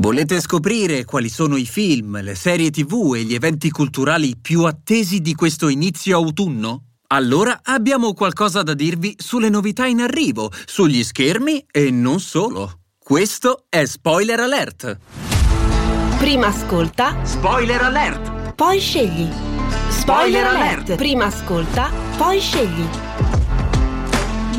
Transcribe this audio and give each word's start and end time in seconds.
Volete 0.00 0.40
scoprire 0.40 1.04
quali 1.04 1.28
sono 1.28 1.56
i 1.56 1.66
film, 1.66 2.20
le 2.22 2.36
serie 2.36 2.70
tv 2.70 3.14
e 3.16 3.24
gli 3.24 3.34
eventi 3.34 3.68
culturali 3.70 4.36
più 4.40 4.62
attesi 4.62 5.20
di 5.20 5.34
questo 5.34 5.66
inizio 5.66 6.16
autunno? 6.16 6.84
Allora 7.08 7.62
abbiamo 7.64 8.12
qualcosa 8.12 8.62
da 8.62 8.74
dirvi 8.74 9.16
sulle 9.18 9.48
novità 9.48 9.86
in 9.86 10.00
arrivo, 10.00 10.52
sugli 10.66 11.02
schermi 11.02 11.66
e 11.68 11.90
non 11.90 12.20
solo. 12.20 12.82
Questo 12.96 13.64
è 13.68 13.86
Spoiler 13.86 14.38
Alert. 14.38 14.98
Prima 16.18 16.46
ascolta. 16.46 17.24
Spoiler 17.24 17.82
Alert. 17.82 18.54
Poi 18.54 18.78
scegli. 18.78 19.28
Spoiler 19.88 20.46
alert. 20.46 20.94
Prima 20.94 21.24
ascolta, 21.24 21.90
poi 22.16 22.38
scegli. 22.38 22.86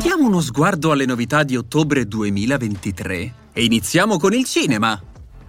Diamo 0.02 0.26
uno 0.26 0.42
sguardo 0.42 0.90
alle 0.90 1.06
novità 1.06 1.44
di 1.44 1.56
ottobre 1.56 2.06
2023 2.06 3.34
e 3.54 3.64
iniziamo 3.64 4.18
con 4.18 4.34
il 4.34 4.44
cinema. 4.44 5.02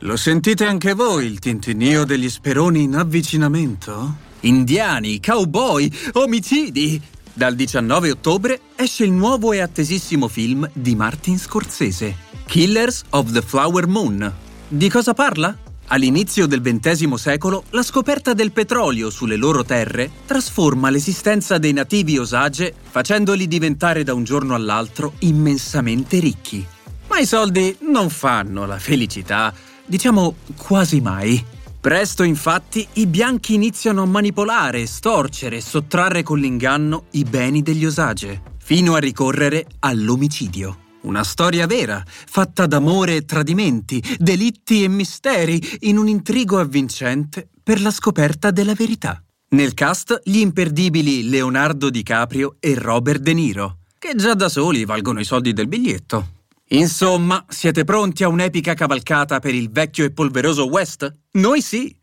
Lo 0.04 0.18
sentite 0.18 0.65
anche 0.65 0.95
voi 0.95 1.27
il 1.27 1.38
tintinnio 1.38 2.05
degli 2.05 2.27
speroni 2.27 2.81
in 2.81 2.95
avvicinamento? 2.95 4.16
Indiani, 4.39 5.20
cowboy, 5.20 5.91
omicidi! 6.13 6.99
Dal 7.31 7.53
19 7.53 8.09
ottobre 8.09 8.62
esce 8.76 9.03
il 9.03 9.12
nuovo 9.12 9.52
e 9.53 9.59
attesissimo 9.59 10.27
film 10.27 10.67
di 10.73 10.95
Martin 10.95 11.38
Scorsese, 11.38 12.16
Killers 12.48 13.03
of 13.09 13.31
the 13.31 13.43
Flower 13.43 13.85
Moon. 13.85 14.34
Di 14.67 14.90
cosa 14.90 15.13
parla? 15.13 15.55
All'inizio 15.90 16.48
del 16.48 16.62
XX 16.62 17.13
secolo, 17.13 17.65
la 17.70 17.84
scoperta 17.84 18.34
del 18.34 18.52
petrolio 18.52 19.12
sulle 19.12 19.35
loro 19.35 19.63
terre 19.63 20.09
trasforma 20.26 20.90
l'esistenza 20.90 21.59
dei 21.59 21.73
nativi 21.73 22.18
Osage 22.18 22.73
facendoli 22.90 23.48
diventare 23.48 24.04
da 24.04 24.15
un 24.15 24.23
giorno 24.23 24.55
all'altro 24.55 25.13
immensamente 25.20 26.18
ricchi. 26.18 26.65
Ma 27.07 27.20
i 27.20 27.26
soldi 27.27 27.77
non 27.81 28.09
fanno 28.09 28.65
la 28.65 28.79
felicità 28.79 29.54
Diciamo 29.91 30.36
quasi 30.55 31.02
mai. 31.02 31.44
Presto 31.81 32.23
infatti 32.23 32.88
i 32.94 33.08
bianchi 33.08 33.55
iniziano 33.55 34.04
a 34.04 34.05
manipolare, 34.05 34.85
storcere 34.85 35.57
e 35.57 35.62
sottrarre 35.62 36.24
con 36.24 36.40
l'inganno 36.40 37.07
i 37.12 37.26
beni 37.26 37.62
degli 37.62 37.85
Osage, 37.85 38.41
fino 38.57 38.93
a 38.93 38.99
ricorrere 38.99 39.65
all'omicidio. 39.80 40.77
Una 41.02 41.26
storia 41.26 41.68
vera, 41.68 42.02
fatta 42.05 42.68
d'amore 42.68 43.18
e 43.18 43.26
tradimenti, 43.26 44.02
delitti 44.18 44.82
e 44.82 44.88
misteri, 44.88 45.62
in 45.82 45.98
un 45.98 46.08
intrigo 46.08 46.58
avvincente 46.58 47.49
per 47.62 47.82
la 47.82 47.91
scoperta 47.91 48.49
della 48.49 48.74
verità. 48.74 49.21
Nel 49.49 49.74
cast 49.74 50.21
gli 50.24 50.37
imperdibili 50.37 51.27
Leonardo 51.27 51.90
DiCaprio 51.90 52.55
e 52.62 52.76
Robert 52.76 53.20
De 53.20 53.34
Niro, 53.34 53.80
che 53.99 54.13
già 54.15 54.35
da 54.35 54.48
soli 54.48 54.85
valgono 54.85 55.20
i 55.20 55.26
soldi 55.26 55.52
del 55.52 55.68
biglietto. 55.68 56.40
Insomma, 56.74 57.44
siete 57.50 57.84
pronti 57.84 58.24
a 58.24 58.30
un'epica 58.30 58.74
cavalcata 58.74 59.40
per 59.40 59.54
il 59.54 59.70
vecchio 59.70 60.05
e 60.05 60.12
polveroso 60.12 60.68
West? 60.68 61.14
Noi 61.32 61.62
sì! 61.62 61.94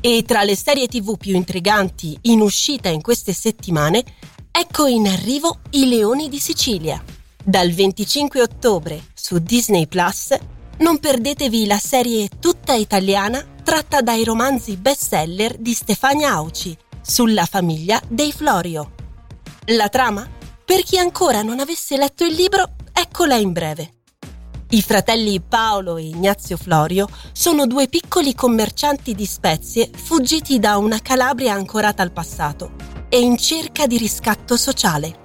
E 0.00 0.24
tra 0.26 0.42
le 0.42 0.56
serie 0.56 0.86
tv 0.86 1.18
più 1.18 1.34
intriganti 1.34 2.16
in 2.22 2.40
uscita 2.40 2.88
in 2.88 3.02
queste 3.02 3.34
settimane, 3.34 4.02
ecco 4.50 4.86
in 4.86 5.06
arrivo 5.06 5.58
I 5.70 5.88
Leoni 5.88 6.30
di 6.30 6.38
Sicilia. 6.38 7.02
Dal 7.44 7.70
25 7.70 8.40
ottobre 8.40 9.08
su 9.12 9.38
Disney 9.38 9.86
Plus 9.86 10.34
non 10.78 10.98
perdetevi 10.98 11.66
la 11.66 11.78
serie 11.78 12.26
tutta 12.40 12.72
italiana 12.72 13.44
tratta 13.62 14.00
dai 14.00 14.24
romanzi 14.24 14.78
bestseller 14.78 15.58
di 15.58 15.74
Stefania 15.74 16.30
Auci 16.30 16.74
sulla 17.02 17.44
famiglia 17.44 18.00
dei 18.08 18.32
Florio. 18.32 18.92
La 19.66 19.90
trama? 19.90 20.26
Per 20.64 20.82
chi 20.82 20.96
ancora 20.96 21.42
non 21.42 21.60
avesse 21.60 21.98
letto 21.98 22.24
il 22.24 22.32
libro, 22.32 22.76
Eccola 23.00 23.36
in 23.36 23.52
breve. 23.52 23.92
I 24.68 24.82
fratelli 24.82 25.40
Paolo 25.40 25.96
e 25.96 26.02
Ignazio 26.02 26.58
Florio 26.58 27.08
sono 27.32 27.66
due 27.66 27.88
piccoli 27.88 28.34
commercianti 28.34 29.14
di 29.14 29.24
spezie 29.24 29.88
fuggiti 29.90 30.58
da 30.58 30.76
una 30.76 31.00
Calabria 31.00 31.54
ancorata 31.54 32.02
al 32.02 32.12
passato 32.12 32.72
e 33.08 33.18
in 33.18 33.38
cerca 33.38 33.86
di 33.86 33.96
riscatto 33.96 34.58
sociale. 34.58 35.16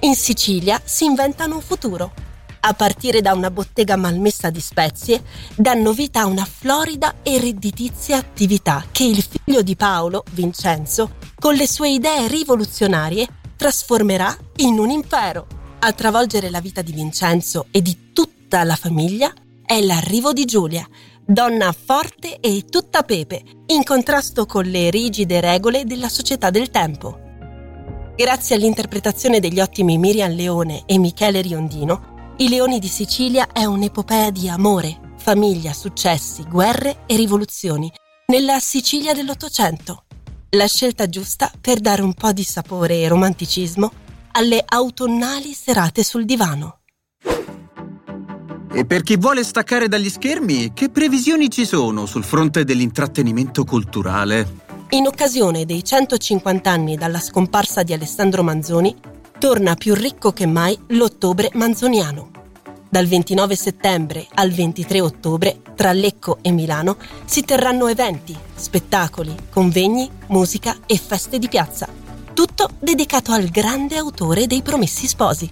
In 0.00 0.16
Sicilia 0.16 0.82
si 0.82 1.04
inventano 1.04 1.54
un 1.54 1.60
futuro. 1.60 2.12
A 2.58 2.74
partire 2.74 3.20
da 3.20 3.32
una 3.32 3.52
bottega 3.52 3.94
malmessa 3.94 4.50
di 4.50 4.60
spezie, 4.60 5.22
danno 5.54 5.92
vita 5.92 6.22
a 6.22 6.26
una 6.26 6.44
florida 6.44 7.22
e 7.22 7.38
redditizia 7.38 8.16
attività 8.16 8.86
che 8.90 9.04
il 9.04 9.22
figlio 9.22 9.62
di 9.62 9.76
Paolo, 9.76 10.24
Vincenzo, 10.32 11.12
con 11.38 11.54
le 11.54 11.68
sue 11.68 11.90
idee 11.90 12.26
rivoluzionarie, 12.26 13.28
trasformerà 13.56 14.36
in 14.56 14.80
un 14.80 14.90
impero. 14.90 15.62
A 15.86 15.92
travolgere 15.92 16.48
la 16.48 16.62
vita 16.62 16.80
di 16.80 16.92
Vincenzo 16.92 17.66
e 17.70 17.82
di 17.82 18.12
tutta 18.14 18.64
la 18.64 18.74
famiglia 18.74 19.30
è 19.66 19.82
l'arrivo 19.82 20.32
di 20.32 20.46
Giulia, 20.46 20.88
donna 21.26 21.72
forte 21.72 22.40
e 22.40 22.64
tutta 22.70 23.02
pepe, 23.02 23.42
in 23.66 23.82
contrasto 23.84 24.46
con 24.46 24.64
le 24.64 24.88
rigide 24.88 25.40
regole 25.40 25.84
della 25.84 26.08
società 26.08 26.48
del 26.48 26.70
tempo. 26.70 27.18
Grazie 28.16 28.56
all'interpretazione 28.56 29.40
degli 29.40 29.60
ottimi 29.60 29.98
Miriam 29.98 30.34
Leone 30.34 30.84
e 30.86 30.96
Michele 30.96 31.42
Riondino, 31.42 32.32
I 32.38 32.48
Leoni 32.48 32.78
di 32.78 32.88
Sicilia 32.88 33.48
è 33.52 33.66
un'epopea 33.66 34.30
di 34.30 34.48
amore, 34.48 35.12
famiglia, 35.18 35.74
successi, 35.74 36.44
guerre 36.44 37.00
e 37.04 37.14
rivoluzioni 37.14 37.92
nella 38.28 38.58
Sicilia 38.58 39.12
dell'Ottocento. 39.12 40.04
La 40.52 40.66
scelta 40.66 41.10
giusta 41.10 41.52
per 41.60 41.80
dare 41.80 42.00
un 42.00 42.14
po' 42.14 42.32
di 42.32 42.42
sapore 42.42 43.00
e 43.00 43.08
romanticismo 43.08 44.00
alle 44.36 44.64
autunnali 44.66 45.52
serate 45.52 46.02
sul 46.02 46.24
divano. 46.24 46.78
E 48.72 48.84
per 48.84 49.02
chi 49.02 49.16
vuole 49.16 49.44
staccare 49.44 49.86
dagli 49.86 50.10
schermi, 50.10 50.72
che 50.74 50.88
previsioni 50.88 51.48
ci 51.48 51.64
sono 51.64 52.06
sul 52.06 52.24
fronte 52.24 52.64
dell'intrattenimento 52.64 53.64
culturale? 53.64 54.62
In 54.90 55.06
occasione 55.06 55.64
dei 55.64 55.84
150 55.84 56.68
anni 56.68 56.96
dalla 56.96 57.20
scomparsa 57.20 57.84
di 57.84 57.92
Alessandro 57.92 58.42
Manzoni, 58.42 58.96
torna 59.38 59.76
più 59.76 59.94
ricco 59.94 60.32
che 60.32 60.46
mai 60.46 60.76
l'ottobre 60.88 61.50
manzoniano. 61.54 62.30
Dal 62.88 63.06
29 63.06 63.54
settembre 63.54 64.26
al 64.34 64.50
23 64.50 65.00
ottobre, 65.00 65.60
tra 65.76 65.92
Lecco 65.92 66.38
e 66.42 66.50
Milano, 66.50 66.96
si 67.24 67.42
terranno 67.42 67.86
eventi, 67.86 68.36
spettacoli, 68.54 69.32
convegni, 69.50 70.10
musica 70.28 70.76
e 70.86 70.96
feste 70.98 71.38
di 71.38 71.48
piazza 71.48 72.02
tutto 72.44 72.68
dedicato 72.78 73.32
al 73.32 73.48
grande 73.48 73.96
autore 73.96 74.46
dei 74.46 74.60
Promessi 74.60 75.06
Sposi. 75.06 75.50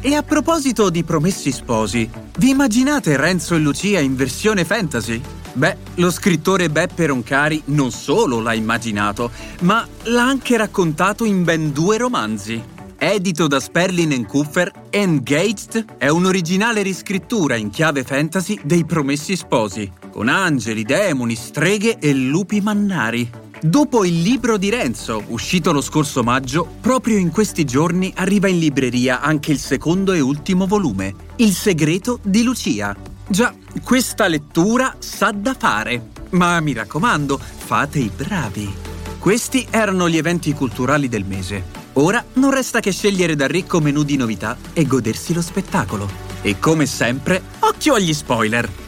E 0.00 0.14
a 0.14 0.22
proposito 0.22 0.88
di 0.88 1.04
Promessi 1.04 1.52
Sposi, 1.52 2.08
vi 2.38 2.48
immaginate 2.48 3.18
Renzo 3.18 3.54
e 3.54 3.58
Lucia 3.58 4.00
in 4.00 4.16
versione 4.16 4.64
fantasy? 4.64 5.20
Beh, 5.52 5.76
lo 5.96 6.10
scrittore 6.10 6.70
Beppe 6.70 7.04
Roncari 7.04 7.60
non 7.66 7.90
solo 7.90 8.40
l'ha 8.40 8.54
immaginato, 8.54 9.30
ma 9.60 9.86
l'ha 10.04 10.22
anche 10.22 10.56
raccontato 10.56 11.26
in 11.26 11.44
ben 11.44 11.70
due 11.72 11.98
romanzi. 11.98 12.62
Edito 12.96 13.46
da 13.46 13.60
Sperlin 13.60 14.24
Kupfer, 14.24 14.72
Engaged 14.88 15.84
è 15.98 16.08
un'originale 16.08 16.80
riscrittura 16.80 17.56
in 17.56 17.68
chiave 17.68 18.04
fantasy 18.04 18.58
dei 18.64 18.86
Promessi 18.86 19.36
Sposi, 19.36 19.90
con 20.10 20.28
angeli, 20.28 20.82
demoni, 20.82 21.34
streghe 21.34 21.98
e 21.98 22.14
lupi 22.14 22.62
mannari. 22.62 23.30
Dopo 23.60 24.04
il 24.04 24.22
libro 24.22 24.56
di 24.56 24.70
Renzo, 24.70 25.24
uscito 25.28 25.72
lo 25.72 25.80
scorso 25.80 26.22
maggio, 26.22 26.64
proprio 26.80 27.16
in 27.16 27.30
questi 27.30 27.64
giorni 27.64 28.12
arriva 28.14 28.46
in 28.46 28.60
libreria 28.60 29.20
anche 29.20 29.50
il 29.50 29.58
secondo 29.58 30.12
e 30.12 30.20
ultimo 30.20 30.66
volume, 30.66 31.12
Il 31.36 31.52
segreto 31.52 32.20
di 32.22 32.44
Lucia. 32.44 32.94
Già, 33.26 33.52
questa 33.82 34.28
lettura 34.28 34.94
sa 35.00 35.32
da 35.32 35.56
fare. 35.58 36.10
Ma 36.30 36.60
mi 36.60 36.72
raccomando, 36.72 37.36
fate 37.38 37.98
i 37.98 38.10
bravi. 38.14 38.72
Questi 39.18 39.66
erano 39.70 40.08
gli 40.08 40.16
eventi 40.16 40.52
culturali 40.52 41.08
del 41.08 41.24
mese. 41.24 41.64
Ora 41.94 42.24
non 42.34 42.52
resta 42.52 42.78
che 42.78 42.92
scegliere 42.92 43.34
dal 43.34 43.48
ricco 43.48 43.80
menù 43.80 44.04
di 44.04 44.16
novità 44.16 44.56
e 44.72 44.86
godersi 44.86 45.34
lo 45.34 45.42
spettacolo. 45.42 46.08
E 46.42 46.60
come 46.60 46.86
sempre, 46.86 47.42
occhio 47.58 47.94
agli 47.94 48.14
spoiler! 48.14 48.87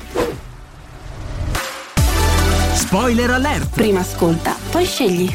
Spoiler 2.90 3.30
alert! 3.30 3.72
Prima 3.72 4.00
ascolta, 4.00 4.56
poi 4.72 4.84
scegli. 4.84 5.32